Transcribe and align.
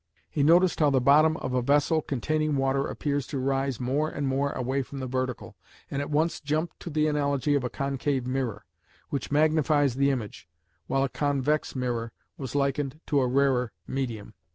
He 0.31 0.41
noticed 0.41 0.79
how 0.79 0.89
the 0.89 0.99
bottom 0.99 1.37
of 1.37 1.53
a 1.53 1.61
vessel 1.61 2.01
containing 2.01 2.55
water 2.55 2.87
appears 2.87 3.27
to 3.27 3.37
rise 3.37 3.79
more 3.79 4.09
and 4.09 4.27
more 4.27 4.51
away 4.51 4.81
from 4.81 4.97
the 4.97 5.05
vertical, 5.05 5.55
and 5.91 6.01
at 6.01 6.09
once 6.09 6.39
jumped 6.41 6.79
to 6.79 6.89
the 6.89 7.05
analogy 7.05 7.53
of 7.53 7.63
a 7.63 7.69
concave 7.69 8.25
mirror, 8.25 8.65
which 9.09 9.31
magnifies 9.31 9.93
the 9.93 10.09
image, 10.09 10.47
while 10.87 11.03
a 11.03 11.07
convex 11.09 11.75
mirror 11.75 12.11
was 12.35 12.55
likened 12.55 12.99
to 13.05 13.19
a 13.21 13.27
rarer 13.27 13.73
medium. 13.85 14.33